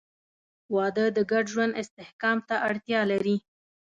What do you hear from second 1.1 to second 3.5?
د ګډ ژوند استحکام ته اړتیا لري.